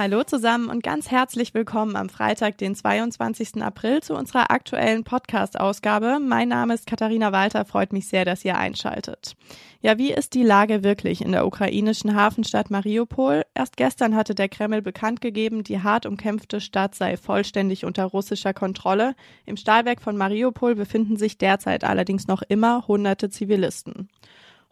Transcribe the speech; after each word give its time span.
Hallo 0.00 0.24
zusammen 0.24 0.70
und 0.70 0.82
ganz 0.82 1.10
herzlich 1.10 1.52
willkommen 1.52 1.94
am 1.94 2.08
Freitag, 2.08 2.56
den 2.56 2.74
22. 2.74 3.62
April 3.62 4.02
zu 4.02 4.14
unserer 4.14 4.50
aktuellen 4.50 5.04
Podcast-Ausgabe. 5.04 6.20
Mein 6.20 6.48
Name 6.48 6.72
ist 6.72 6.86
Katharina 6.86 7.32
Walter, 7.32 7.66
freut 7.66 7.92
mich 7.92 8.08
sehr, 8.08 8.24
dass 8.24 8.42
ihr 8.42 8.56
einschaltet. 8.56 9.36
Ja, 9.82 9.98
wie 9.98 10.10
ist 10.10 10.32
die 10.32 10.42
Lage 10.42 10.82
wirklich 10.82 11.20
in 11.20 11.32
der 11.32 11.46
ukrainischen 11.46 12.14
Hafenstadt 12.14 12.70
Mariupol? 12.70 13.44
Erst 13.54 13.76
gestern 13.76 14.16
hatte 14.16 14.34
der 14.34 14.48
Kreml 14.48 14.80
bekannt 14.80 15.20
gegeben, 15.20 15.64
die 15.64 15.82
hart 15.82 16.06
umkämpfte 16.06 16.62
Stadt 16.62 16.94
sei 16.94 17.18
vollständig 17.18 17.84
unter 17.84 18.06
russischer 18.06 18.54
Kontrolle. 18.54 19.14
Im 19.44 19.58
Stahlwerk 19.58 20.00
von 20.00 20.16
Mariupol 20.16 20.76
befinden 20.76 21.18
sich 21.18 21.36
derzeit 21.36 21.84
allerdings 21.84 22.26
noch 22.26 22.40
immer 22.40 22.88
hunderte 22.88 23.28
Zivilisten. 23.28 24.08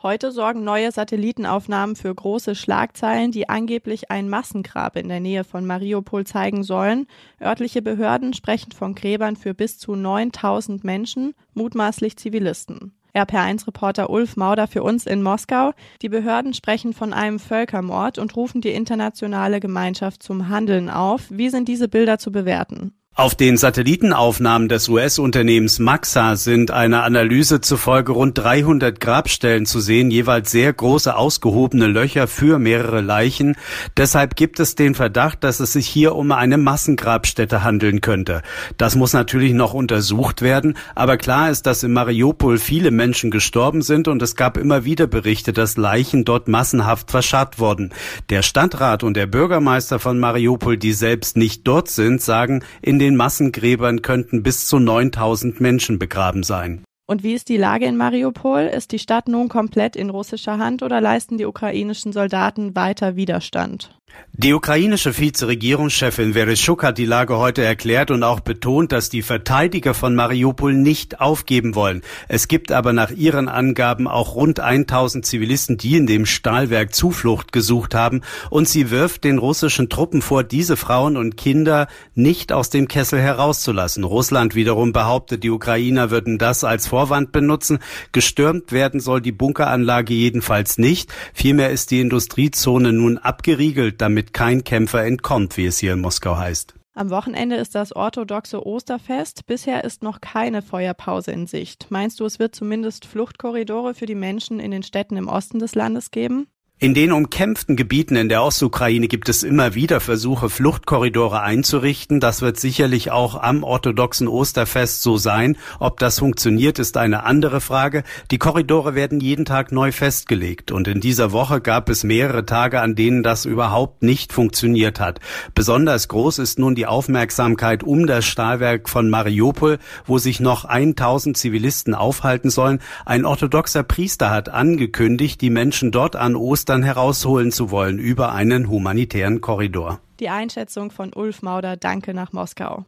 Heute 0.01 0.31
sorgen 0.31 0.63
neue 0.63 0.93
Satellitenaufnahmen 0.93 1.97
für 1.97 2.15
große 2.15 2.55
Schlagzeilen, 2.55 3.33
die 3.33 3.49
angeblich 3.49 4.13
ein 4.13 4.29
Massengrab 4.29 4.95
in 4.95 5.09
der 5.09 5.19
Nähe 5.19 5.43
von 5.43 5.67
Mariupol 5.67 6.25
zeigen 6.25 6.63
sollen. 6.63 7.09
Örtliche 7.43 7.83
Behörden 7.83 8.33
sprechen 8.33 8.71
von 8.71 8.95
Gräbern 8.95 9.35
für 9.35 9.55
bis 9.55 9.77
zu 9.77 9.97
9000 9.97 10.85
Menschen, 10.85 11.35
mutmaßlich 11.55 12.17
Zivilisten. 12.17 12.93
RPR1-Reporter 13.13 14.09
Ulf 14.09 14.37
Mauder 14.37 14.69
für 14.69 14.85
uns 14.85 15.05
in 15.05 15.21
Moskau. 15.21 15.73
Die 16.01 16.09
Behörden 16.09 16.55
sprechen 16.55 16.93
von 16.93 17.13
einem 17.13 17.41
Völkermord 17.41 18.19
und 18.19 18.37
rufen 18.37 18.61
die 18.61 18.71
internationale 18.71 19.59
Gemeinschaft 19.59 20.23
zum 20.23 20.49
Handeln 20.49 20.91
auf. 20.91 21.25
Wie 21.29 21.51
sind 21.51 21.67
diese 21.67 21.89
Bilder 21.89 22.19
zu 22.19 22.31
bewerten? 22.31 22.93
Auf 23.19 23.35
den 23.35 23.57
Satellitenaufnahmen 23.57 24.69
des 24.69 24.89
US-Unternehmens 24.89 25.81
Maxa 25.81 26.37
sind 26.37 26.71
einer 26.71 27.03
Analyse 27.03 27.61
zufolge 27.61 28.13
rund 28.13 28.39
300 28.39 29.01
Grabstellen 29.01 29.67
zu 29.67 29.81
sehen, 29.81 30.13
jeweils 30.13 30.53
sehr 30.53 30.73
große 30.73 31.17
ausgehobene 31.17 31.89
Löcher 31.89 32.29
für 32.29 32.61
mehrere 32.61 33.01
Leichen. 33.01 33.57
Deshalb 33.97 34.37
gibt 34.37 34.61
es 34.61 34.77
den 34.77 34.95
Verdacht, 34.95 35.43
dass 35.43 35.59
es 35.59 35.73
sich 35.73 35.89
hier 35.89 36.15
um 36.15 36.31
eine 36.31 36.59
Massengrabstätte 36.59 37.65
handeln 37.65 38.03
könnte. 38.03 38.43
Das 38.77 38.95
muss 38.95 39.15
natürlich 39.15 39.53
noch 39.53 39.75
untersucht 39.75 40.41
werden, 40.41 40.77
aber 40.95 41.17
klar 41.17 41.51
ist, 41.51 41.67
dass 41.67 41.83
in 41.83 41.93
Mariupol 41.93 42.57
viele 42.59 42.93
Menschen 42.93 43.33
gestorben 43.33 43.83
sind 43.83 44.07
und 44.07 44.23
es 44.23 44.37
gab 44.37 44.57
immer 44.57 44.85
wieder 44.85 45.09
Berichte, 45.09 45.53
dass 45.53 45.77
Leichen 45.77 46.25
dort 46.25 46.47
massenhaft 46.47 47.11
verscharrt 47.11 47.59
wurden. 47.59 47.91
Der 48.31 48.43
Stadtrat 48.43 49.03
und 49.03 49.17
der 49.17 49.27
Bürgermeister 49.27 49.99
von 49.99 50.21
Mariupol, 50.21 50.77
die 50.77 50.93
selbst 50.93 51.37
nicht 51.37 51.67
dort 51.67 51.89
sind, 51.89 52.23
sagen, 52.23 52.63
in 52.81 53.01
den 53.01 53.08
den 53.09 53.17
Massengräbern 53.17 54.03
könnten 54.03 54.43
bis 54.43 54.67
zu 54.67 54.79
9000 54.79 55.63
Menschen 55.63 55.99
begraben 55.99 56.43
sein. 56.43 56.85
Und 57.11 57.23
wie 57.23 57.33
ist 57.33 57.49
die 57.49 57.57
Lage 57.57 57.87
in 57.87 57.97
Mariupol? 57.97 58.65
Ist 58.65 58.93
die 58.93 58.99
Stadt 58.99 59.29
nun 59.29 59.49
komplett 59.49 59.97
in 59.97 60.11
russischer 60.11 60.59
Hand 60.59 60.83
oder 60.83 61.01
leisten 61.01 61.39
die 61.39 61.47
ukrainischen 61.47 62.13
Soldaten 62.13 62.77
weiter 62.77 63.17
Widerstand? 63.17 63.99
Die 64.33 64.53
ukrainische 64.53 65.19
Vizeregierungschefin 65.19 66.35
Vereshchuk 66.35 66.85
hat 66.85 66.99
die 66.99 67.07
Lage 67.07 67.39
heute 67.39 67.65
erklärt 67.65 68.13
und 68.13 68.23
auch 68.23 68.39
betont, 68.39 68.93
dass 68.93 69.09
die 69.09 69.23
Verteidiger 69.23 69.95
von 69.95 70.15
Mariupol 70.15 70.75
nicht 70.75 71.21
aufgeben 71.21 71.75
wollen. 71.75 72.03
Es 72.29 72.47
gibt 72.47 72.71
aber 72.71 72.93
nach 72.93 73.11
ihren 73.11 73.49
Angaben 73.49 74.07
auch 74.07 74.37
rund 74.37 74.61
1000 74.61 75.27
Zivilisten, 75.27 75.77
die 75.77 75.97
in 75.97 76.07
dem 76.07 76.25
Stahlwerk 76.25 76.95
Zuflucht 76.95 77.51
gesucht 77.51 77.97
haben 77.97 78.21
und 78.49 78.69
sie 78.69 78.91
wirft 78.93 79.25
den 79.25 79.39
russischen 79.39 79.89
Truppen 79.89 80.23
vor, 80.23 80.45
diese 80.45 80.77
Frauen 80.77 81.17
und 81.17 81.37
Kinder 81.37 81.89
nicht 82.15 82.53
aus 82.53 82.71
dem 82.71 82.87
Kessel 82.87 83.21
herauszulassen. 83.21 84.05
Russland 84.05 84.55
wiederum 84.55 84.93
behauptet, 84.93 85.43
die 85.43 85.51
Ukrainer 85.51 86.13
würden 86.13 86.39
das 86.39 86.63
als 86.63 86.87
Vorwand 86.99 87.31
benutzen. 87.31 87.79
Gestürmt 88.11 88.73
werden 88.73 88.99
soll 88.99 89.21
die 89.21 89.31
Bunkeranlage 89.31 90.15
jedenfalls 90.15 90.79
nicht. 90.79 91.13
Vielmehr 91.33 91.71
ist 91.71 91.93
die 91.93 92.01
Industriezone 92.01 92.93
nun 92.93 93.19
abgeriegelt 93.19 94.01
damit 94.01 94.33
kein 94.33 94.65
Kämpfer 94.65 95.05
entkommt, 95.05 95.57
wie 95.57 95.67
es 95.67 95.79
hier 95.79 95.93
in 95.93 96.01
Moskau 96.01 96.37
heißt. 96.37 96.75
Am 96.95 97.11
Wochenende 97.11 97.55
ist 97.55 97.77
das 97.77 97.95
orthodoxe 97.95 98.67
Osterfest. 98.67 99.47
Bisher 99.47 99.85
ist 99.85 100.03
noch 100.03 100.21
keine 100.21 100.61
Feuerpause 100.61 101.31
in 101.31 101.47
Sicht. 101.47 101.87
Meinst 101.91 102.19
du, 102.19 102.25
es 102.25 102.41
wird 102.41 102.57
zumindest 102.57 103.07
Fluchtkorridore 103.07 103.95
für 103.95 104.07
die 104.07 104.17
Menschen 104.17 104.59
in 104.59 104.73
den 104.73 104.83
Städten 104.83 105.17
im 105.17 105.29
Osten 105.29 105.61
des 105.61 105.77
Landes 105.77 106.11
geben? 106.11 106.49
In 106.81 106.95
den 106.95 107.11
umkämpften 107.11 107.75
Gebieten 107.75 108.15
in 108.15 108.29
der 108.29 108.45
Ostukraine 108.45 109.09
gibt 109.09 109.29
es 109.29 109.43
immer 109.43 109.75
wieder 109.75 109.99
Versuche, 109.99 110.49
Fluchtkorridore 110.49 111.41
einzurichten. 111.41 112.21
Das 112.21 112.41
wird 112.41 112.61
sicherlich 112.61 113.11
auch 113.11 113.35
am 113.35 113.65
orthodoxen 113.65 114.29
Osterfest 114.29 115.03
so 115.03 115.17
sein. 115.17 115.57
Ob 115.81 115.99
das 115.99 116.21
funktioniert, 116.21 116.79
ist 116.79 116.97
eine 116.97 117.25
andere 117.25 117.61
Frage. 117.61 118.05
Die 118.31 118.39
Korridore 118.39 118.95
werden 118.95 119.19
jeden 119.19 119.45
Tag 119.45 119.73
neu 119.73 119.91
festgelegt. 119.91 120.71
Und 120.71 120.87
in 120.87 121.01
dieser 121.01 121.33
Woche 121.33 121.61
gab 121.61 121.89
es 121.89 122.05
mehrere 122.05 122.47
Tage, 122.47 122.81
an 122.81 122.95
denen 122.95 123.25
das 123.25 123.45
überhaupt 123.45 124.05
nicht 124.05 124.33
funktioniert 124.33 125.01
hat. 125.01 125.19
Besonders 125.57 126.07
groß 126.07 126.39
ist 126.39 126.61
nun 126.61 126.77
die 126.77 126.87
Aufmerksamkeit 126.87 127.83
um 127.83 128.07
das 128.07 128.25
Stahlwerk 128.25 128.89
von 128.89 129.11
Mariupol, 129.11 129.79
wo 130.07 130.19
sich 130.19 130.39
noch 130.39 130.65
1000 130.65 131.37
Zivilisten 131.37 131.97
aufhalten 131.97 132.51
sollen. 132.51 132.79
Ein 133.05 133.25
orthodoxer 133.25 133.83
Priester 133.83 134.31
hat 134.31 134.49
angekündigt, 134.49 135.41
die 135.41 135.51
Menschen 135.51 135.91
dort 135.91 136.15
an 136.15 136.37
Ostern 136.37 136.68
dann 136.69 136.83
herausholen 136.83 137.53
zu 137.53 137.71
wollen 137.71 137.99
über 137.99 138.33
einen 138.33 138.69
humanitären 138.69 139.41
Korridor. 139.41 140.01
Die 140.21 140.29
Einschätzung 140.29 140.91
von 140.91 141.13
Ulf 141.15 141.43
Mauder, 141.43 141.77
danke 141.77 142.15
nach 142.15 142.33
Moskau. 142.33 142.85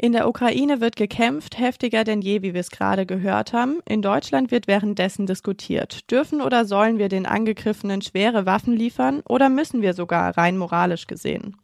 In 0.00 0.12
der 0.12 0.28
Ukraine 0.28 0.80
wird 0.80 0.94
gekämpft, 0.94 1.58
heftiger 1.58 2.04
denn 2.04 2.20
je, 2.20 2.42
wie 2.42 2.54
wir 2.54 2.60
es 2.60 2.70
gerade 2.70 3.04
gehört 3.04 3.52
haben. 3.52 3.80
In 3.84 4.00
Deutschland 4.00 4.52
wird 4.52 4.68
währenddessen 4.68 5.26
diskutiert. 5.26 6.08
Dürfen 6.08 6.40
oder 6.40 6.64
sollen 6.66 6.98
wir 6.98 7.08
den 7.08 7.26
Angegriffenen 7.26 8.00
schwere 8.00 8.46
Waffen 8.46 8.76
liefern 8.76 9.22
oder 9.28 9.48
müssen 9.48 9.82
wir 9.82 9.94
sogar 9.94 10.38
rein 10.38 10.56
moralisch 10.56 11.08
gesehen? 11.08 11.56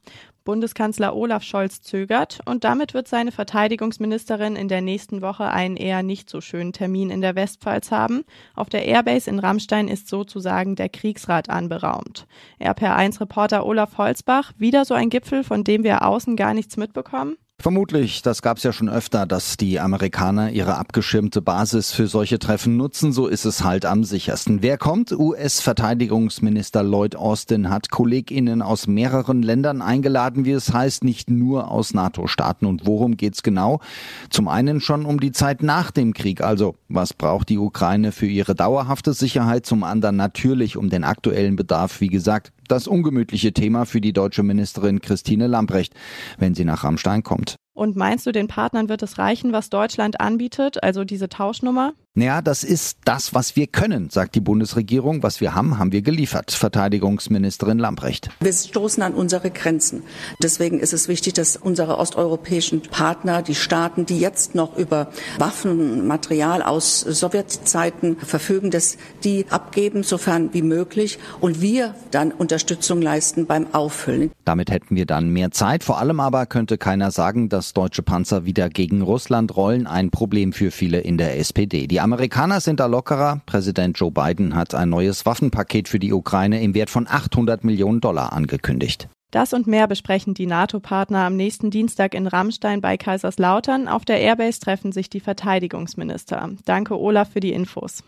Bundeskanzler 0.44 1.16
Olaf 1.16 1.42
Scholz 1.42 1.80
zögert 1.80 2.40
und 2.44 2.64
damit 2.64 2.94
wird 2.94 3.08
seine 3.08 3.32
Verteidigungsministerin 3.32 4.56
in 4.56 4.68
der 4.68 4.82
nächsten 4.82 5.22
Woche 5.22 5.48
einen 5.48 5.76
eher 5.76 6.02
nicht 6.02 6.28
so 6.28 6.40
schönen 6.40 6.72
Termin 6.72 7.10
in 7.10 7.20
der 7.20 7.34
Westpfalz 7.34 7.90
haben. 7.90 8.24
Auf 8.54 8.68
der 8.68 8.84
Airbase 8.86 9.30
in 9.30 9.38
Rammstein 9.38 9.88
ist 9.88 10.08
sozusagen 10.08 10.76
der 10.76 10.90
Kriegsrat 10.90 11.48
anberaumt. 11.48 12.26
RPR1-Reporter 12.60 13.64
Olaf 13.64 13.96
Holzbach, 13.98 14.52
wieder 14.58 14.84
so 14.84 14.94
ein 14.94 15.10
Gipfel, 15.10 15.44
von 15.44 15.64
dem 15.64 15.82
wir 15.82 16.02
außen 16.02 16.36
gar 16.36 16.54
nichts 16.54 16.76
mitbekommen? 16.76 17.36
Vermutlich, 17.64 18.20
das 18.20 18.42
gab 18.42 18.58
es 18.58 18.62
ja 18.62 18.74
schon 18.74 18.90
öfter, 18.90 19.24
dass 19.24 19.56
die 19.56 19.80
Amerikaner 19.80 20.50
ihre 20.50 20.76
abgeschirmte 20.76 21.40
Basis 21.40 21.92
für 21.92 22.08
solche 22.08 22.38
Treffen 22.38 22.76
nutzen. 22.76 23.10
So 23.10 23.26
ist 23.26 23.46
es 23.46 23.64
halt 23.64 23.86
am 23.86 24.04
sichersten. 24.04 24.60
Wer 24.60 24.76
kommt? 24.76 25.12
US-Verteidigungsminister 25.12 26.82
Lloyd 26.82 27.16
Austin 27.16 27.70
hat 27.70 27.90
KollegInnen 27.90 28.60
aus 28.60 28.86
mehreren 28.86 29.42
Ländern 29.42 29.80
eingeladen, 29.80 30.44
wie 30.44 30.50
es 30.50 30.74
heißt, 30.74 31.04
nicht 31.04 31.30
nur 31.30 31.70
aus 31.70 31.94
NATO-Staaten. 31.94 32.66
Und 32.66 32.84
worum 32.84 33.16
geht's 33.16 33.42
genau? 33.42 33.80
Zum 34.28 34.46
einen 34.48 34.82
schon 34.82 35.06
um 35.06 35.18
die 35.18 35.32
Zeit 35.32 35.62
nach 35.62 35.90
dem 35.90 36.12
Krieg. 36.12 36.42
Also, 36.42 36.74
was 36.90 37.14
braucht 37.14 37.48
die 37.48 37.56
Ukraine 37.56 38.12
für 38.12 38.26
ihre 38.26 38.54
dauerhafte 38.54 39.14
Sicherheit? 39.14 39.64
Zum 39.64 39.84
anderen 39.84 40.16
natürlich 40.16 40.76
um 40.76 40.90
den 40.90 41.02
aktuellen 41.02 41.56
Bedarf, 41.56 42.02
wie 42.02 42.08
gesagt, 42.08 42.52
das 42.68 42.86
ungemütliche 42.86 43.52
Thema 43.52 43.84
für 43.84 44.00
die 44.00 44.12
deutsche 44.12 44.42
Ministerin 44.42 45.00
Christine 45.00 45.46
Lambrecht, 45.46 45.94
wenn 46.38 46.54
sie 46.54 46.64
nach 46.64 46.84
Rammstein 46.84 47.22
kommt. 47.22 47.56
Und 47.74 47.96
meinst 47.96 48.24
du, 48.24 48.30
den 48.30 48.46
Partnern 48.46 48.88
wird 48.88 49.02
es 49.02 49.18
reichen, 49.18 49.52
was 49.52 49.68
Deutschland 49.68 50.20
anbietet, 50.20 50.82
also 50.82 51.02
diese 51.02 51.28
Tauschnummer? 51.28 51.92
Naja, 52.16 52.42
das 52.42 52.62
ist 52.62 52.98
das, 53.04 53.34
was 53.34 53.56
wir 53.56 53.66
können, 53.66 54.08
sagt 54.08 54.36
die 54.36 54.40
Bundesregierung. 54.40 55.24
Was 55.24 55.40
wir 55.40 55.56
haben, 55.56 55.80
haben 55.80 55.90
wir 55.90 56.00
geliefert. 56.00 56.52
Verteidigungsministerin 56.52 57.80
Lamprecht. 57.80 58.30
Wir 58.38 58.52
stoßen 58.52 59.02
an 59.02 59.14
unsere 59.14 59.50
Grenzen. 59.50 60.04
Deswegen 60.40 60.78
ist 60.78 60.92
es 60.92 61.08
wichtig, 61.08 61.32
dass 61.32 61.56
unsere 61.56 61.98
osteuropäischen 61.98 62.82
Partner, 62.82 63.42
die 63.42 63.56
Staaten, 63.56 64.06
die 64.06 64.20
jetzt 64.20 64.54
noch 64.54 64.76
über 64.78 65.08
Waffenmaterial 65.38 66.62
aus 66.62 67.00
Sowjetzeiten 67.00 68.16
verfügen, 68.18 68.70
dass 68.70 68.96
die 69.24 69.46
abgeben, 69.50 70.04
sofern 70.04 70.54
wie 70.54 70.62
möglich, 70.62 71.18
und 71.40 71.60
wir 71.60 71.96
dann 72.12 72.30
Unterstützung 72.30 73.02
leisten 73.02 73.46
beim 73.46 73.74
Auffüllen. 73.74 74.30
Damit 74.44 74.70
hätten 74.70 74.94
wir 74.94 75.06
dann 75.06 75.30
mehr 75.30 75.50
Zeit. 75.50 75.82
Vor 75.82 75.98
allem 75.98 76.20
aber 76.20 76.46
könnte 76.46 76.78
keiner 76.78 77.10
sagen, 77.10 77.48
dass 77.48 77.63
deutsche 77.72 78.02
Panzer 78.02 78.44
wieder 78.44 78.68
gegen 78.68 79.02
Russland 79.02 79.56
rollen. 79.56 79.86
Ein 79.86 80.10
Problem 80.10 80.52
für 80.52 80.70
viele 80.70 81.00
in 81.00 81.16
der 81.16 81.38
SPD. 81.38 81.86
Die 81.86 82.00
Amerikaner 82.00 82.60
sind 82.60 82.80
da 82.80 82.86
lockerer. 82.86 83.40
Präsident 83.46 83.98
Joe 83.98 84.10
Biden 84.10 84.54
hat 84.54 84.74
ein 84.74 84.90
neues 84.90 85.24
Waffenpaket 85.24 85.88
für 85.88 85.98
die 85.98 86.12
Ukraine 86.12 86.62
im 86.62 86.74
Wert 86.74 86.90
von 86.90 87.06
800 87.08 87.64
Millionen 87.64 88.00
Dollar 88.00 88.32
angekündigt. 88.32 89.08
Das 89.30 89.52
und 89.52 89.66
mehr 89.66 89.88
besprechen 89.88 90.34
die 90.34 90.46
NATO-Partner 90.46 91.24
am 91.24 91.34
nächsten 91.34 91.70
Dienstag 91.70 92.14
in 92.14 92.28
Rammstein 92.28 92.80
bei 92.80 92.96
Kaiserslautern. 92.96 93.88
Auf 93.88 94.04
der 94.04 94.20
Airbase 94.20 94.60
treffen 94.60 94.92
sich 94.92 95.10
die 95.10 95.18
Verteidigungsminister. 95.18 96.50
Danke, 96.64 96.96
Olaf, 96.96 97.30
für 97.32 97.40
die 97.40 97.52
Infos. 97.52 98.04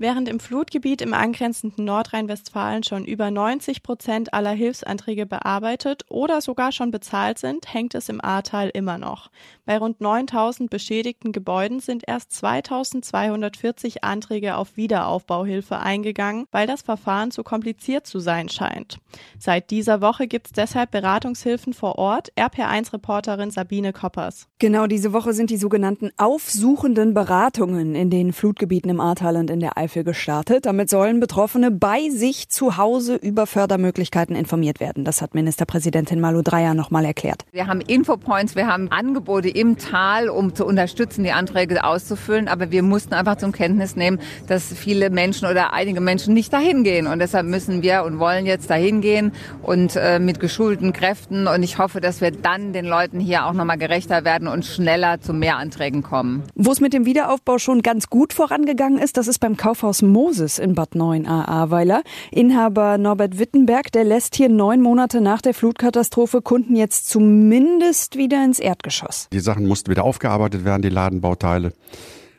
Während 0.00 0.28
im 0.28 0.38
Flutgebiet 0.38 1.02
im 1.02 1.12
angrenzenden 1.12 1.84
Nordrhein-Westfalen 1.84 2.84
schon 2.84 3.04
über 3.04 3.32
90 3.32 3.82
Prozent 3.82 4.32
aller 4.32 4.52
Hilfsanträge 4.52 5.26
bearbeitet 5.26 6.04
oder 6.08 6.40
sogar 6.40 6.70
schon 6.70 6.92
bezahlt 6.92 7.40
sind, 7.40 7.74
hängt 7.74 7.96
es 7.96 8.08
im 8.08 8.20
Ahrtal 8.24 8.70
immer 8.72 8.96
noch. 8.96 9.28
Bei 9.64 9.76
rund 9.76 10.00
9000 10.00 10.70
beschädigten 10.70 11.32
Gebäuden 11.32 11.80
sind 11.80 12.04
erst 12.06 12.32
2240 12.32 14.04
Anträge 14.04 14.54
auf 14.54 14.76
Wiederaufbauhilfe 14.76 15.80
eingegangen, 15.80 16.46
weil 16.52 16.68
das 16.68 16.82
Verfahren 16.82 17.32
zu 17.32 17.42
kompliziert 17.42 18.06
zu 18.06 18.20
sein 18.20 18.48
scheint. 18.48 19.00
Seit 19.36 19.72
dieser 19.72 20.00
Woche 20.00 20.28
gibt 20.28 20.46
es 20.46 20.52
deshalb 20.52 20.92
Beratungshilfen 20.92 21.72
vor 21.72 21.98
Ort, 21.98 22.32
RPR1-Reporterin 22.36 23.50
Sabine 23.50 23.92
Koppers. 23.92 24.46
Genau 24.60 24.86
diese 24.86 25.12
Woche 25.12 25.32
sind 25.32 25.50
die 25.50 25.56
sogenannten 25.56 26.12
aufsuchenden 26.18 27.14
Beratungen 27.14 27.96
in 27.96 28.10
den 28.10 28.32
Flutgebieten 28.32 28.92
im 28.92 29.00
Ahrtal 29.00 29.34
und 29.34 29.50
in 29.50 29.58
der 29.58 29.76
Eifel 29.76 29.87
Hilfe 29.88 30.04
gestartet. 30.04 30.66
Damit 30.66 30.90
sollen 30.90 31.20
Betroffene 31.20 31.70
bei 31.70 32.10
sich 32.10 32.48
zu 32.48 32.76
Hause 32.76 33.16
über 33.16 33.46
Fördermöglichkeiten 33.46 34.36
informiert 34.36 34.80
werden. 34.80 35.04
Das 35.04 35.22
hat 35.22 35.34
Ministerpräsidentin 35.34 36.20
Malu 36.20 36.42
Dreyer 36.42 36.74
nochmal 36.74 37.04
erklärt. 37.04 37.44
Wir 37.52 37.66
haben 37.66 37.80
Infopoints, 37.80 38.54
wir 38.54 38.66
haben 38.66 38.90
Angebote 38.90 39.48
im 39.48 39.78
Tal, 39.78 40.28
um 40.28 40.54
zu 40.54 40.66
unterstützen, 40.66 41.24
die 41.24 41.32
Anträge 41.32 41.82
auszufüllen. 41.84 42.48
Aber 42.48 42.70
wir 42.70 42.82
mussten 42.82 43.14
einfach 43.14 43.36
zum 43.36 43.52
Kenntnis 43.52 43.96
nehmen, 43.96 44.20
dass 44.46 44.64
viele 44.64 45.10
Menschen 45.10 45.48
oder 45.48 45.72
einige 45.72 46.00
Menschen 46.00 46.34
nicht 46.34 46.52
dahin 46.52 46.84
gehen. 46.84 47.06
Und 47.06 47.20
deshalb 47.20 47.46
müssen 47.46 47.82
wir 47.82 48.04
und 48.04 48.18
wollen 48.18 48.46
jetzt 48.46 48.68
dahin 48.68 49.00
gehen 49.00 49.32
und 49.62 49.96
äh, 49.96 50.18
mit 50.18 50.40
geschulten 50.40 50.92
Kräften. 50.92 51.46
Und 51.46 51.62
ich 51.62 51.78
hoffe, 51.78 52.00
dass 52.00 52.20
wir 52.20 52.30
dann 52.30 52.72
den 52.72 52.84
Leuten 52.84 53.20
hier 53.20 53.46
auch 53.46 53.54
nochmal 53.54 53.78
gerechter 53.78 54.24
werden 54.24 54.48
und 54.48 54.66
schneller 54.66 55.20
zu 55.20 55.32
mehr 55.32 55.56
Anträgen 55.56 56.02
kommen. 56.02 56.42
Wo 56.54 56.72
es 56.72 56.80
mit 56.80 56.92
dem 56.92 57.06
Wiederaufbau 57.06 57.58
schon 57.58 57.82
ganz 57.82 58.08
gut 58.08 58.32
vorangegangen 58.32 58.98
ist, 58.98 59.16
das 59.16 59.28
ist 59.28 59.38
beim 59.38 59.56
Kauf 59.56 59.77
Kaufhaus 59.78 60.02
Moses 60.02 60.58
in 60.58 60.74
Bad 60.74 60.96
9 60.96 61.24
Ahrweiler. 61.24 62.02
Inhaber 62.32 62.98
Norbert 62.98 63.38
Wittenberg, 63.38 63.92
der 63.92 64.02
lässt 64.02 64.34
hier 64.34 64.48
neun 64.48 64.80
Monate 64.80 65.20
nach 65.20 65.40
der 65.40 65.54
Flutkatastrophe 65.54 66.42
Kunden 66.42 66.74
jetzt 66.74 67.08
zumindest 67.08 68.16
wieder 68.16 68.44
ins 68.44 68.58
Erdgeschoss. 68.58 69.28
Die 69.32 69.38
Sachen 69.38 69.68
mussten 69.68 69.88
wieder 69.88 70.02
aufgearbeitet 70.02 70.64
werden, 70.64 70.82
die 70.82 70.88
Ladenbauteile. 70.88 71.72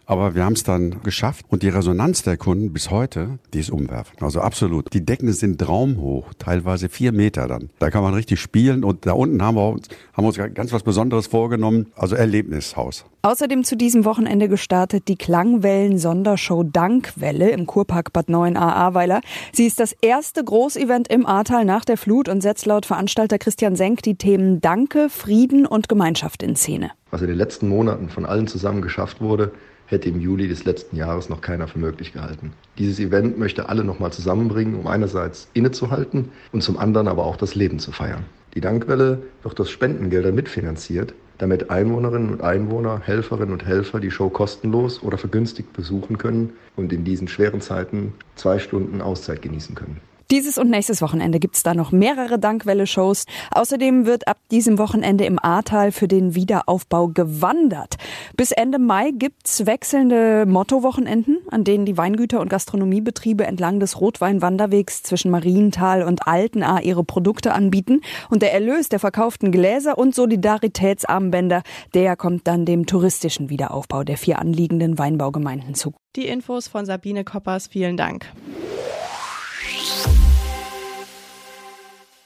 Aber 0.09 0.33
wir 0.33 0.43
haben 0.43 0.53
es 0.53 0.63
dann 0.63 1.03
geschafft 1.03 1.45
und 1.49 1.61
die 1.61 1.69
Resonanz 1.69 2.23
der 2.23 2.35
Kunden 2.35 2.73
bis 2.73 2.89
heute, 2.89 3.37
die 3.53 3.59
ist 3.59 3.69
umwerfend. 3.69 4.23
Also 4.23 4.41
absolut. 4.41 4.91
Die 4.91 5.05
Decken 5.05 5.31
sind 5.33 5.61
traumhoch, 5.61 6.33
teilweise 6.39 6.89
vier 6.89 7.11
Meter 7.11 7.47
dann. 7.47 7.69
Da 7.77 7.91
kann 7.91 8.01
man 8.01 8.15
richtig 8.15 8.39
spielen 8.39 8.83
und 8.83 9.05
da 9.05 9.11
unten 9.11 9.39
haben 9.43 9.55
wir 9.55 9.69
uns, 9.69 9.87
haben 10.13 10.25
uns 10.25 10.39
ganz 10.55 10.73
was 10.73 10.81
Besonderes 10.81 11.27
vorgenommen. 11.27 11.91
Also 11.95 12.15
Erlebnishaus. 12.15 13.05
Außerdem 13.21 13.63
zu 13.63 13.77
diesem 13.77 14.03
Wochenende 14.03 14.49
gestartet 14.49 15.07
die 15.09 15.15
Klangwellen-Sondershow 15.15 16.63
Dankwelle 16.63 17.51
im 17.51 17.67
Kurpark 17.67 18.11
Bad 18.11 18.29
9 18.29 18.57
a 18.57 18.73
Ahrweiler. 18.73 19.21
Sie 19.53 19.67
ist 19.67 19.79
das 19.79 19.91
erste 20.01 20.43
Großevent 20.43 21.07
im 21.09 21.27
Ahrtal 21.27 21.65
nach 21.65 21.85
der 21.85 21.97
Flut 21.97 22.29
und 22.29 22.41
setzt 22.41 22.65
laut 22.65 22.87
Veranstalter 22.87 23.37
Christian 23.37 23.75
Senk 23.75 24.01
die 24.01 24.15
Themen 24.15 24.59
Danke, 24.59 25.07
Frieden 25.09 25.67
und 25.67 25.87
Gemeinschaft 25.87 26.41
in 26.41 26.55
Szene. 26.55 26.89
Was 27.11 27.21
in 27.21 27.27
den 27.27 27.37
letzten 27.37 27.69
Monaten 27.69 28.09
von 28.09 28.25
allen 28.25 28.47
zusammen 28.47 28.81
geschafft 28.81 29.21
wurde, 29.21 29.51
hätte 29.89 30.09
im 30.09 30.19
Juli 30.19 30.47
des 30.47 30.65
letzten 30.65 30.95
Jahres 30.95 31.29
noch 31.29 31.41
keiner 31.41 31.67
für 31.67 31.79
möglich 31.79 32.13
gehalten. 32.13 32.53
Dieses 32.77 32.99
Event 32.99 33.37
möchte 33.37 33.69
alle 33.69 33.83
nochmal 33.83 34.13
zusammenbringen, 34.13 34.75
um 34.75 34.87
einerseits 34.87 35.49
innezuhalten 35.53 36.29
und 36.51 36.61
zum 36.61 36.77
anderen 36.77 37.07
aber 37.07 37.25
auch 37.25 37.37
das 37.37 37.55
Leben 37.55 37.79
zu 37.79 37.91
feiern. 37.91 38.25
Die 38.53 38.61
Dankwelle 38.61 39.21
wird 39.43 39.59
durch 39.59 39.69
Spendengelder 39.69 40.31
mitfinanziert, 40.31 41.13
damit 41.37 41.69
Einwohnerinnen 41.69 42.29
und 42.31 42.41
Einwohner, 42.41 43.01
Helferinnen 43.03 43.53
und 43.53 43.65
Helfer 43.65 43.99
die 43.99 44.11
Show 44.11 44.29
kostenlos 44.29 45.01
oder 45.01 45.17
vergünstigt 45.17 45.73
besuchen 45.73 46.17
können 46.17 46.53
und 46.75 46.91
in 46.91 47.03
diesen 47.03 47.27
schweren 47.27 47.61
Zeiten 47.61 48.13
zwei 48.35 48.59
Stunden 48.59 49.01
Auszeit 49.01 49.41
genießen 49.41 49.75
können. 49.75 50.01
Dieses 50.31 50.59
und 50.59 50.69
nächstes 50.69 51.01
Wochenende 51.01 51.39
gibt's 51.39 51.63
da 51.63 51.73
noch 51.73 51.91
mehrere 51.91 52.37
Dankwelle-Shows. 52.37 53.25
Außerdem 53.49 54.05
wird 54.05 54.27
ab 54.27 54.37
diesem 54.51 54.77
Wochenende 54.77 55.25
im 55.25 55.39
Ahrtal 55.41 55.91
für 55.91 56.07
den 56.07 56.35
Wiederaufbau 56.35 57.07
gewandert. 57.07 57.95
Bis 58.37 58.51
Ende 58.51 58.77
Mai 58.77 59.09
gibt's 59.11 59.65
wechselnde 59.65 60.45
Motto-Wochenenden, 60.45 61.39
an 61.49 61.63
denen 61.63 61.87
die 61.87 61.97
Weingüter 61.97 62.41
und 62.41 62.49
Gastronomiebetriebe 62.49 63.43
entlang 63.43 63.79
des 63.79 63.99
Rotweinwanderwegs 63.99 65.01
zwischen 65.01 65.31
Marienthal 65.31 66.03
und 66.03 66.27
Altenahr 66.27 66.83
ihre 66.83 67.03
Produkte 67.03 67.53
anbieten. 67.53 68.01
Und 68.29 68.43
der 68.43 68.53
Erlös 68.53 68.87
der 68.87 68.99
verkauften 68.99 69.51
Gläser 69.51 69.97
und 69.97 70.13
Solidaritätsarmbänder, 70.13 71.63
der 71.95 72.15
kommt 72.15 72.45
dann 72.45 72.65
dem 72.65 72.85
touristischen 72.85 73.49
Wiederaufbau 73.49 74.03
der 74.03 74.17
vier 74.17 74.37
anliegenden 74.37 74.99
Weinbaugemeinden 74.99 75.73
zu. 75.73 75.95
Die 76.15 76.27
Infos 76.27 76.67
von 76.67 76.85
Sabine 76.85 77.23
Koppers, 77.23 77.65
vielen 77.65 77.97
Dank. 77.97 78.27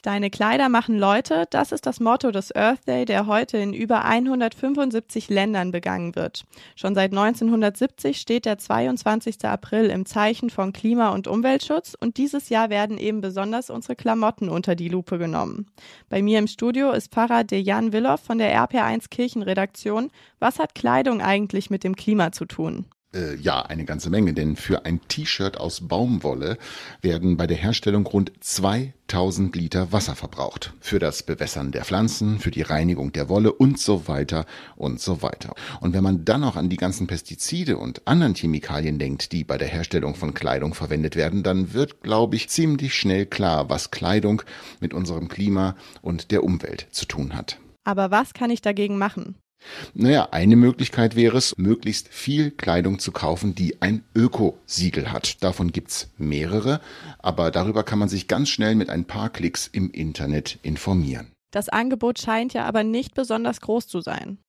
Deine 0.04 0.30
Kleider 0.30 0.68
machen 0.68 1.00
Leute, 1.00 1.46
das 1.50 1.72
ist 1.72 1.86
das 1.86 2.02
Motto 2.02 2.32
des 2.32 2.54
Earth 2.54 2.86
Day, 2.90 3.06
der 3.06 3.26
heute 3.26 3.58
in 3.58 3.74
über 3.74 4.04
175 4.04 5.30
Ländern 5.30 5.72
begangen 5.72 6.18
wird. 6.18 6.44
Schon 6.76 6.94
seit 6.94 7.14
1970 7.14 8.20
steht 8.20 8.44
der 8.44 8.58
22. 8.58 9.46
April 9.46 9.86
im 9.86 10.06
Zeichen 10.06 10.50
von 10.50 10.74
Klima- 10.74 11.12
und 11.12 11.30
Umweltschutz 11.30 11.96
und 11.98 12.18
dieses 12.18 12.50
Jahr 12.50 12.70
werden 12.70 12.98
eben 12.98 13.22
besonders 13.22 13.70
unsere 13.70 13.96
Klamotten 13.96 14.50
unter 14.50 14.76
die 14.76 14.90
Lupe 14.90 15.18
genommen. 15.18 15.68
Bei 16.10 16.22
mir 16.22 16.38
im 16.38 16.48
Studio 16.48 16.92
ist 16.92 17.14
Pfarrer 17.14 17.46
Dejan 17.46 17.94
Willow 17.94 18.18
von 18.18 18.40
der 18.40 18.54
RP1 18.54 19.10
Kirchenredaktion. 19.10 20.12
Was 20.38 20.60
hat 20.60 20.76
Kleidung 20.76 21.22
eigentlich 21.22 21.70
mit 21.70 21.86
dem 21.86 21.96
Klima 21.96 22.34
zu 22.34 22.44
tun? 22.44 22.88
Äh, 23.14 23.36
ja, 23.36 23.62
eine 23.62 23.86
ganze 23.86 24.10
Menge, 24.10 24.34
denn 24.34 24.56
für 24.56 24.86
ein 24.86 25.00
T-Shirt 25.08 25.58
aus 25.58 25.88
Baumwolle 25.88 26.58
werden 27.02 27.38
bei 27.38 27.46
der 27.46 27.58
Herstellung 27.58 28.08
rund 28.08 28.32
2000 28.40 29.56
Liter 29.56 29.92
Wasser 29.92 30.16
verbraucht. 30.16 30.74
Für 30.80 30.98
das 30.98 31.22
Bewässern 31.22 31.72
der 31.72 31.86
Pflanzen, 31.86 32.40
für 32.40 32.50
die 32.50 32.64
Reinigung 32.64 33.12
der 33.12 33.30
Wolle 33.30 33.54
und 33.54 33.80
so 33.80 34.08
weiter 34.08 34.46
und 34.76 35.00
so 35.00 35.22
weiter. 35.22 35.54
Und 35.80 35.94
wenn 35.94 36.04
man 36.04 36.26
dann 36.26 36.42
noch 36.42 36.56
an 36.56 36.70
die 36.70 36.78
ganzen 36.78 37.06
Pestizide 37.06 37.78
und 37.78 38.08
anderen 38.08 38.34
Chemikalien 38.34 38.98
denkt, 38.98 39.32
die 39.32 39.44
bei 39.44 39.60
der 39.60 39.68
Herstellung 39.68 40.16
von 40.16 40.34
Kleidung 40.34 40.74
verwendet 40.74 41.16
werden, 41.16 41.44
dann 41.44 41.74
wird, 41.74 42.02
glaube 42.02 42.36
ich, 42.36 42.50
ziemlich 42.50 42.96
schnell 42.96 43.28
klar, 43.28 43.70
was 43.70 43.92
Kleidung 43.92 44.42
mit 44.80 44.94
unserem 44.94 45.28
Klima 45.28 45.76
und 46.02 46.32
der 46.32 46.44
Umwelt 46.44 46.88
zu 46.92 47.06
tun 47.06 47.36
hat. 47.36 47.60
Aber 47.84 48.12
was 48.12 48.34
kann 48.34 48.50
ich 48.50 48.62
dagegen 48.62 48.98
machen? 48.98 49.36
Naja, 49.94 50.30
eine 50.32 50.56
Möglichkeit 50.56 51.16
wäre 51.16 51.38
es, 51.38 51.58
möglichst 51.58 52.08
viel 52.10 52.52
Kleidung 52.52 53.00
zu 53.00 53.12
kaufen, 53.12 53.56
die 53.56 53.82
ein 53.82 54.04
Ökosiegel 54.16 55.12
hat. 55.12 55.44
Davon 55.44 55.72
gibt's 55.72 56.10
mehrere, 56.18 56.82
aber 57.20 57.52
darüber 57.52 57.84
kann 57.84 58.00
man 58.00 58.10
sich 58.10 58.28
ganz 58.28 58.50
schnell 58.50 58.76
mit 58.76 58.90
ein 58.90 59.06
paar 59.06 59.30
Klicks 59.30 59.68
im 59.68 59.92
Internet 59.92 60.60
informieren. 60.64 61.32
Das 61.52 61.70
Angebot 61.70 62.20
scheint 62.20 62.54
ja 62.54 62.66
aber 62.66 62.84
nicht 62.84 63.14
besonders 63.14 63.62
groß 63.62 63.88
zu 63.88 64.02
sein. 64.02 64.40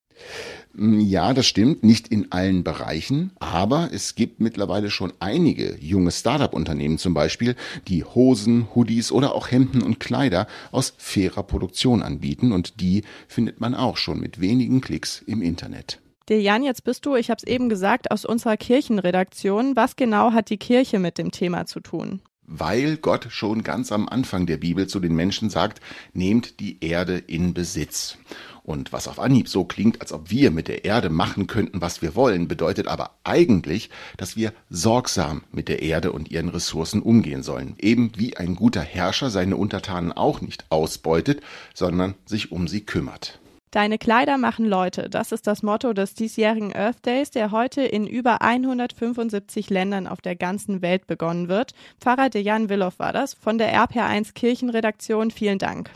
Mm, 0.75 1.00
ja, 1.00 1.35
das 1.35 1.47
stimmt, 1.47 1.85
nicht 1.85 2.09
in 2.09 2.33
allen 2.33 2.64
Bereichen, 2.64 3.33
aber 3.38 3.90
es 3.92 4.14
gibt 4.14 4.40
mittlerweile 4.40 4.90
schon 4.90 5.12
einige 5.21 5.76
junge 5.80 6.11
Startup-Unternehmen 6.11 6.99
zum 6.99 7.14
Beispiel, 7.14 7.54
die 7.88 8.04
Hosen, 8.04 8.68
Hoodies 8.75 9.12
oder 9.12 9.35
auch 9.35 9.50
Hemden 9.50 9.83
und 9.83 10.00
Kleider 10.00 10.47
aus 10.73 10.94
fairer 10.97 11.42
Produktion 11.42 12.02
anbieten 12.02 12.52
und 12.52 12.80
die 12.80 13.02
findet 13.28 13.61
man 13.61 13.75
auch 13.75 13.97
schon 13.97 14.21
mit 14.21 14.40
wenigen 14.40 14.80
Klicks 14.80 15.23
im 15.26 15.42
Internet. 15.42 16.00
Dejan, 16.28 16.62
jetzt 16.62 16.85
bist 16.85 17.04
du, 17.04 17.16
ich 17.16 17.28
habe 17.28 17.38
es 17.42 17.44
eben 17.44 17.68
gesagt, 17.68 18.11
aus 18.11 18.25
unserer 18.25 18.56
Kirchenredaktion. 18.56 19.76
Was 19.76 19.94
genau 19.94 20.33
hat 20.33 20.49
die 20.49 20.56
Kirche 20.56 20.99
mit 20.99 21.18
dem 21.18 21.30
Thema 21.30 21.66
zu 21.66 21.80
tun? 21.80 22.23
Weil 22.46 22.96
Gott 22.96 23.28
schon 23.30 23.62
ganz 23.62 23.92
am 23.92 24.08
Anfang 24.08 24.46
der 24.46 24.56
Bibel 24.56 24.86
zu 24.86 25.00
den 25.00 25.14
Menschen 25.14 25.50
sagt, 25.50 25.80
nehmt 26.12 26.60
die 26.60 26.78
Erde 26.84 27.18
in 27.18 27.54
Besitz. 27.54 28.18
Und 28.62 28.92
was 28.94 29.08
auf 29.08 29.18
Anhieb 29.18 29.48
so 29.48 29.64
klingt, 29.64 30.00
als 30.00 30.10
ob 30.10 30.30
wir 30.30 30.50
mit 30.50 30.68
der 30.68 30.86
Erde 30.86 31.10
machen 31.10 31.46
könnten, 31.46 31.82
was 31.82 32.00
wir 32.00 32.14
wollen, 32.14 32.48
bedeutet 32.48 32.88
aber 32.88 33.10
eigentlich, 33.22 33.90
dass 34.16 34.36
wir 34.36 34.54
sorgsam 34.70 35.42
mit 35.52 35.68
der 35.68 35.82
Erde 35.82 36.12
und 36.12 36.30
ihren 36.30 36.48
Ressourcen 36.48 37.02
umgehen 37.02 37.42
sollen. 37.42 37.74
Eben 37.78 38.12
wie 38.16 38.38
ein 38.38 38.56
guter 38.56 38.80
Herrscher 38.80 39.28
seine 39.28 39.56
Untertanen 39.56 40.12
auch 40.12 40.40
nicht 40.40 40.64
ausbeutet, 40.70 41.42
sondern 41.74 42.14
sich 42.24 42.52
um 42.52 42.66
sie 42.66 42.80
kümmert. 42.80 43.38
Deine 43.75 43.99
Kleider 43.99 44.38
machen 44.38 44.66
Leute. 44.66 45.11
Das 45.11 45.33
ist 45.33 45.49
das 45.49 45.64
Motto 45.64 45.95
des 45.95 46.14
diesjährigen 46.14 46.73
Earth 46.73 47.04
Days, 47.04 47.33
der 47.33 47.50
heute 47.50 47.83
in 47.83 48.07
über 48.07 48.40
175 48.40 49.69
Ländern 49.69 50.07
auf 50.07 50.21
der 50.21 50.37
ganzen 50.37 50.81
Welt 50.81 51.09
begonnen 51.09 51.49
wird. 51.49 51.73
Pfarrer 52.00 52.31
Dejan 52.31 52.69
Willow 52.69 52.93
war 52.99 53.12
das 53.12 53.35
von 53.35 53.59
der 53.59 53.75
RPR1 53.75 54.33
Kirchenredaktion. 54.35 55.33
Vielen 55.33 55.59
Dank. 55.59 55.90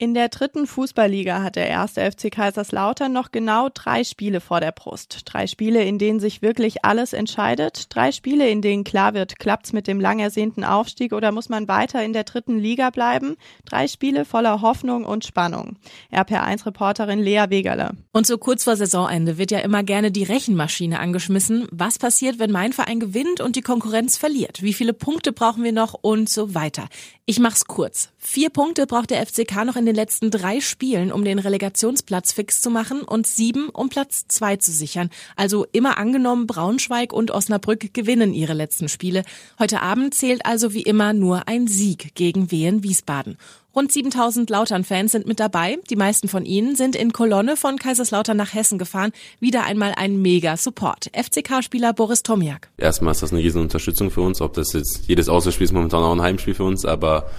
In 0.00 0.14
der 0.14 0.28
dritten 0.28 0.68
Fußballliga 0.68 1.42
hat 1.42 1.56
der 1.56 1.66
erste 1.66 2.08
FC 2.08 2.30
Kaiserslautern 2.30 3.12
noch 3.12 3.32
genau 3.32 3.68
drei 3.68 4.04
Spiele 4.04 4.40
vor 4.40 4.60
der 4.60 4.70
Brust. 4.70 5.22
Drei 5.24 5.48
Spiele, 5.48 5.82
in 5.82 5.98
denen 5.98 6.20
sich 6.20 6.40
wirklich 6.40 6.84
alles 6.84 7.12
entscheidet. 7.12 7.86
Drei 7.92 8.12
Spiele, 8.12 8.48
in 8.48 8.62
denen 8.62 8.84
klar 8.84 9.14
wird, 9.14 9.40
klappt's 9.40 9.72
mit 9.72 9.88
dem 9.88 9.98
lang 9.98 10.20
ersehnten 10.20 10.62
Aufstieg 10.62 11.12
oder 11.12 11.32
muss 11.32 11.48
man 11.48 11.66
weiter 11.66 12.04
in 12.04 12.12
der 12.12 12.22
dritten 12.22 12.60
Liga 12.60 12.90
bleiben? 12.90 13.34
Drei 13.64 13.88
Spiele 13.88 14.24
voller 14.24 14.62
Hoffnung 14.62 15.04
und 15.04 15.24
Spannung. 15.24 15.78
RPR1-Reporterin 16.12 17.18
Lea 17.18 17.46
Wegerle. 17.48 17.96
Und 18.12 18.24
so 18.24 18.38
kurz 18.38 18.62
vor 18.62 18.76
Saisonende 18.76 19.36
wird 19.36 19.50
ja 19.50 19.58
immer 19.58 19.82
gerne 19.82 20.12
die 20.12 20.22
Rechenmaschine 20.22 21.00
angeschmissen. 21.00 21.66
Was 21.72 21.98
passiert, 21.98 22.38
wenn 22.38 22.52
mein 22.52 22.72
Verein 22.72 23.00
gewinnt 23.00 23.40
und 23.40 23.56
die 23.56 23.62
Konkurrenz 23.62 24.16
verliert? 24.16 24.62
Wie 24.62 24.74
viele 24.74 24.92
Punkte 24.92 25.32
brauchen 25.32 25.64
wir 25.64 25.72
noch 25.72 25.94
und 25.94 26.28
so 26.28 26.54
weiter? 26.54 26.88
Ich 27.26 27.40
mach's 27.40 27.64
kurz. 27.64 28.10
Vier 28.16 28.48
Punkte 28.48 28.86
braucht 28.86 29.10
der 29.10 29.26
FCK 29.26 29.64
noch 29.64 29.76
in 29.76 29.87
den 29.88 29.96
letzten 29.96 30.30
drei 30.30 30.60
Spielen, 30.60 31.10
um 31.10 31.24
den 31.24 31.38
Relegationsplatz 31.38 32.32
fix 32.32 32.60
zu 32.60 32.70
machen 32.70 33.00
und 33.00 33.26
sieben, 33.26 33.70
um 33.70 33.88
Platz 33.88 34.26
zwei 34.28 34.56
zu 34.56 34.70
sichern. 34.70 35.10
Also 35.34 35.66
immer 35.72 35.98
angenommen, 35.98 36.46
Braunschweig 36.46 37.12
und 37.12 37.30
Osnabrück 37.30 37.94
gewinnen 37.94 38.34
ihre 38.34 38.52
letzten 38.52 38.88
Spiele. 38.88 39.24
Heute 39.58 39.80
Abend 39.82 40.14
zählt 40.14 40.44
also 40.44 40.74
wie 40.74 40.82
immer 40.82 41.12
nur 41.12 41.48
ein 41.48 41.66
Sieg 41.66 42.14
gegen 42.14 42.50
Wehen 42.50 42.82
Wiesbaden. 42.82 43.38
Rund 43.74 43.92
7000 43.92 44.50
Lautern-Fans 44.50 45.12
sind 45.12 45.26
mit 45.26 45.38
dabei. 45.38 45.78
Die 45.88 45.96
meisten 45.96 46.26
von 46.26 46.44
ihnen 46.44 46.74
sind 46.74 46.96
in 46.96 47.12
Kolonne 47.12 47.56
von 47.56 47.78
Kaiserslautern 47.78 48.36
nach 48.36 48.52
Hessen 48.52 48.76
gefahren. 48.76 49.12
Wieder 49.40 49.64
einmal 49.64 49.94
ein 49.96 50.20
Mega-Support. 50.20 51.10
FCK-Spieler 51.14 51.92
Boris 51.92 52.22
Tomiak. 52.22 52.70
Erstmal 52.76 53.12
ist 53.12 53.22
das 53.22 53.32
eine 53.32 53.40
riesen 53.40 53.62
Unterstützung 53.62 54.10
für 54.10 54.22
uns. 54.22 54.40
Ob 54.40 54.54
das 54.54 54.72
jetzt 54.72 55.02
jedes 55.06 55.28
Auswärtsspiel 55.28 55.66
ist 55.66 55.72
momentan 55.72 56.02
auch 56.02 56.12
ein 56.12 56.22
Heimspiel 56.22 56.54
für 56.54 56.64
uns, 56.64 56.84
aber 56.84 57.30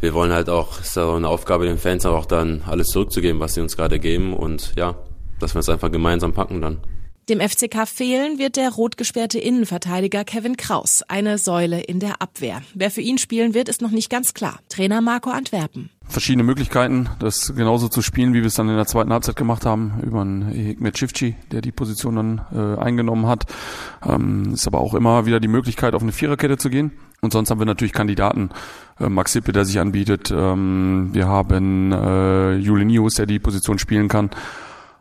wir 0.00 0.14
wollen 0.14 0.32
halt 0.32 0.48
auch, 0.48 0.80
es 0.80 0.88
ist 0.88 0.98
auch 0.98 1.16
eine 1.16 1.28
Aufgabe 1.28 1.66
den 1.66 1.78
Fans 1.78 2.06
auch 2.06 2.26
dann 2.26 2.62
alles 2.66 2.88
zurückzugeben, 2.88 3.40
was 3.40 3.54
sie 3.54 3.60
uns 3.60 3.76
gerade 3.76 3.98
geben 3.98 4.34
und 4.34 4.72
ja, 4.76 4.96
dass 5.38 5.54
wir 5.54 5.60
es 5.60 5.68
einfach 5.68 5.92
gemeinsam 5.92 6.32
packen 6.32 6.60
dann. 6.60 6.80
Dem 7.28 7.38
FCK 7.38 7.86
fehlen 7.86 8.38
wird 8.38 8.56
der 8.56 8.70
rot 8.70 8.96
gesperrte 8.96 9.38
Innenverteidiger 9.38 10.24
Kevin 10.24 10.56
Kraus, 10.56 11.02
eine 11.06 11.38
Säule 11.38 11.80
in 11.80 12.00
der 12.00 12.20
Abwehr. 12.20 12.60
Wer 12.74 12.90
für 12.90 13.02
ihn 13.02 13.18
spielen 13.18 13.54
wird, 13.54 13.68
ist 13.68 13.82
noch 13.82 13.92
nicht 13.92 14.10
ganz 14.10 14.34
klar. 14.34 14.58
Trainer 14.68 15.00
Marco 15.00 15.30
Antwerpen. 15.30 15.90
Verschiedene 16.08 16.42
Möglichkeiten, 16.42 17.08
das 17.20 17.54
genauso 17.54 17.88
zu 17.88 18.02
spielen, 18.02 18.34
wie 18.34 18.40
wir 18.40 18.46
es 18.46 18.54
dann 18.54 18.68
in 18.68 18.74
der 18.74 18.86
zweiten 18.86 19.12
Halbzeit 19.12 19.36
gemacht 19.36 19.64
haben, 19.64 20.00
über 20.04 20.22
einen 20.22 20.48
Hikmet 20.48 20.96
Chifchi, 20.96 21.36
der 21.52 21.60
die 21.60 21.70
Position 21.70 22.16
dann 22.16 22.40
äh, 22.52 22.80
eingenommen 22.80 23.28
hat. 23.28 23.44
Ähm, 24.04 24.54
ist 24.54 24.66
aber 24.66 24.80
auch 24.80 24.94
immer 24.94 25.24
wieder 25.24 25.38
die 25.38 25.46
Möglichkeit, 25.46 25.94
auf 25.94 26.02
eine 26.02 26.10
Viererkette 26.10 26.58
zu 26.58 26.68
gehen. 26.68 26.90
Und 27.20 27.32
sonst 27.32 27.50
haben 27.50 27.60
wir 27.60 27.66
natürlich 27.66 27.92
Kandidaten. 27.92 28.50
Äh, 28.98 29.08
Max 29.08 29.32
Sippe, 29.32 29.52
der 29.52 29.64
sich 29.64 29.78
anbietet. 29.78 30.30
Ähm, 30.30 31.10
wir 31.12 31.26
haben 31.26 31.92
äh, 31.92 32.54
Juli 32.56 32.84
Nius, 32.84 33.14
der 33.14 33.26
die 33.26 33.38
Position 33.38 33.78
spielen 33.78 34.08
kann. 34.08 34.30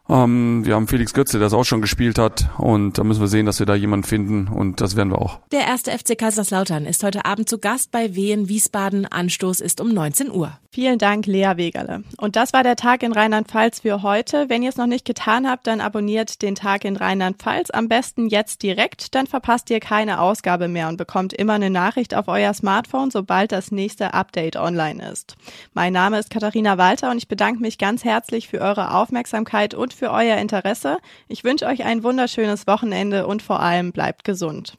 Ähm, 0.09 0.65
wir 0.65 0.73
haben 0.75 0.87
Felix 0.87 1.13
Götze, 1.13 1.37
der 1.37 1.47
es 1.47 1.53
auch 1.53 1.65
schon 1.65 1.81
gespielt 1.81 2.17
hat. 2.17 2.49
Und 2.57 2.97
da 2.97 3.03
müssen 3.03 3.21
wir 3.21 3.27
sehen, 3.27 3.45
dass 3.45 3.59
wir 3.59 3.65
da 3.65 3.75
jemanden 3.75 4.05
finden. 4.05 4.47
Und 4.47 4.81
das 4.81 4.95
werden 4.95 5.11
wir 5.11 5.19
auch. 5.19 5.39
Der 5.51 5.61
erste 5.61 5.91
FC 5.91 6.17
Kaiserslautern 6.17 6.85
ist 6.85 7.03
heute 7.03 7.25
Abend 7.25 7.47
zu 7.47 7.59
Gast 7.59 7.91
bei 7.91 8.15
Wehen 8.15 8.49
Wiesbaden. 8.49 9.05
Anstoß 9.05 9.61
ist 9.61 9.79
um 9.79 9.93
19 9.93 10.31
Uhr. 10.31 10.57
Vielen 10.71 10.99
Dank, 10.99 11.25
Lea 11.25 11.53
Wegerle. 11.55 12.03
Und 12.17 12.35
das 12.35 12.53
war 12.53 12.61
der 12.61 12.75
Tag 12.75 13.01
in 13.01 13.11
Rheinland-Pfalz 13.11 13.79
für 13.79 14.03
heute. 14.03 14.49
Wenn 14.49 14.61
ihr 14.61 14.69
es 14.69 14.77
noch 14.77 14.85
nicht 14.85 15.03
getan 15.03 15.49
habt, 15.49 15.65
dann 15.65 15.81
abonniert 15.81 16.43
den 16.43 16.53
Tag 16.53 16.85
in 16.85 16.95
Rheinland-Pfalz. 16.95 17.71
Am 17.71 17.87
besten 17.87 18.27
jetzt 18.27 18.61
direkt. 18.61 19.15
Dann 19.15 19.25
verpasst 19.25 19.71
ihr 19.71 19.79
keine 19.79 20.21
Ausgabe 20.21 20.67
mehr 20.67 20.87
und 20.87 20.97
bekommt 20.97 21.33
immer 21.33 21.53
eine 21.53 21.71
Nachricht 21.71 22.13
auf 22.13 22.27
euer 22.27 22.53
Smartphone, 22.53 23.09
sobald 23.09 23.51
das 23.51 23.71
nächste 23.71 24.13
Update 24.13 24.57
online 24.57 25.09
ist. 25.11 25.37
Mein 25.73 25.91
Name 25.91 26.19
ist 26.19 26.29
Katharina 26.29 26.77
Walter 26.77 27.09
und 27.09 27.17
ich 27.17 27.27
bedanke 27.27 27.61
mich 27.61 27.79
ganz 27.79 28.03
herzlich 28.03 28.47
für 28.47 28.61
eure 28.61 28.93
Aufmerksamkeit 28.93 29.73
und 29.73 29.91
für 29.91 30.11
euer 30.11 30.37
Interesse. 30.37 30.99
Ich 31.27 31.43
wünsche 31.43 31.65
euch 31.65 31.83
ein 31.83 32.03
wunderschönes 32.03 32.67
Wochenende 32.67 33.25
und 33.25 33.41
vor 33.41 33.59
allem 33.59 33.91
bleibt 33.91 34.23
gesund. 34.23 34.75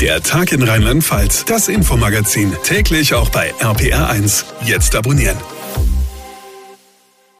Der 0.00 0.20
Tag 0.20 0.50
in 0.50 0.64
Rheinland-Pfalz, 0.64 1.44
das 1.44 1.68
Infomagazin, 1.68 2.52
täglich 2.64 3.14
auch 3.14 3.28
bei 3.30 3.52
RPR1. 3.60 4.44
Jetzt 4.64 4.96
abonnieren. 4.96 5.37